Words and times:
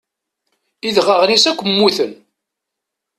Idɣaɣen-is 0.87 1.45
akk 1.49 1.61
mmuten. 1.69 2.11